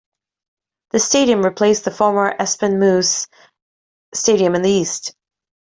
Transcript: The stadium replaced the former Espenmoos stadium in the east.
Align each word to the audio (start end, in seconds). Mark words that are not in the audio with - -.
The 0.93 0.99
stadium 0.99 1.43
replaced 1.43 1.85
the 1.85 1.91
former 1.91 2.35
Espenmoos 2.39 3.27
stadium 4.15 4.55
in 4.55 4.63
the 4.63 4.71
east. 4.71 5.13